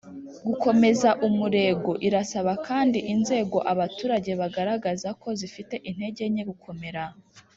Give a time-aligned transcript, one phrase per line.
[0.47, 7.03] gukomeza umurego Irasaba kandi inzego abaturage bagaragaza ko zifite intege nke gukomera